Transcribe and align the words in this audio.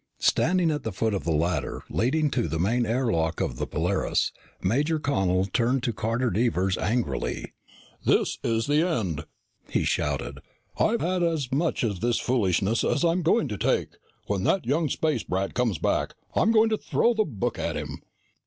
Standing 0.17 0.71
at 0.71 0.81
the 0.81 0.91
foot 0.91 1.13
of 1.13 1.25
the 1.25 1.31
ladder 1.31 1.83
leading 1.87 2.31
to 2.31 2.47
the 2.47 2.57
main 2.57 2.87
air 2.87 3.11
lock 3.11 3.39
of 3.39 3.57
the 3.57 3.67
Polaris, 3.67 4.31
Major 4.59 4.97
Connel 4.97 5.45
turned 5.45 5.83
to 5.83 5.93
Carter 5.93 6.31
Devers 6.31 6.75
angrily. 6.75 7.53
"This 8.03 8.39
is 8.43 8.65
the 8.65 8.81
end!" 8.81 9.25
he 9.69 9.83
shouted. 9.83 10.39
"I've 10.79 11.01
had 11.01 11.21
as 11.21 11.51
much 11.51 11.83
of 11.83 11.99
this 11.99 12.17
foolishness 12.17 12.83
as 12.83 13.05
I'm 13.05 13.21
going 13.21 13.47
to 13.49 13.59
take. 13.59 13.89
When 14.25 14.43
that 14.43 14.65
young 14.65 14.89
space 14.89 15.21
brat 15.21 15.53
comes 15.53 15.77
back, 15.77 16.15
I'm 16.33 16.51
going 16.51 16.69
to 16.69 16.77
throw 16.77 17.13
the 17.13 17.23
book 17.23 17.59
at 17.59 17.75
him." 17.77 18.01